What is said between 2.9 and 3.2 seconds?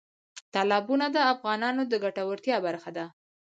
ده.